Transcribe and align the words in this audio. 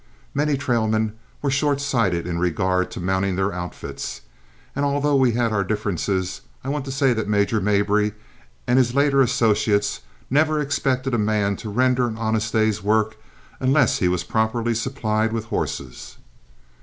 Many 0.33 0.57
trail 0.57 0.87
men 0.87 1.13
were 1.43 1.51
short 1.51 1.79
sighted 1.79 2.25
in 2.25 2.39
regard 2.39 2.89
to 2.89 2.99
mounting 2.99 3.35
their 3.35 3.53
outfits, 3.53 4.21
and 4.75 4.83
although 4.83 5.15
we 5.15 5.33
had 5.33 5.51
our 5.53 5.63
differences, 5.63 6.41
I 6.63 6.69
want 6.69 6.85
to 6.85 6.91
say 6.91 7.13
that 7.13 7.27
Major 7.29 7.61
Mabry 7.61 8.13
and 8.65 8.79
his 8.79 8.95
later 8.95 9.21
associates 9.21 9.99
never 10.27 10.59
expected 10.59 11.13
a 11.13 11.19
man 11.19 11.55
to 11.57 11.69
render 11.69 12.07
an 12.07 12.17
honest 12.17 12.51
day's 12.51 12.81
work 12.81 13.17
unless 13.59 13.99
he 13.99 14.07
was 14.07 14.23
properly 14.23 14.73
supplied 14.73 15.31
with 15.31 15.45
horses. 15.53 16.17